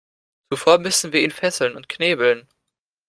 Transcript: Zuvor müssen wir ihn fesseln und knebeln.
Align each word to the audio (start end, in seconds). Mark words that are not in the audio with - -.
Zuvor 0.49 0.79
müssen 0.79 1.13
wir 1.13 1.21
ihn 1.21 1.29
fesseln 1.29 1.75
und 1.75 1.87
knebeln. 1.87 2.47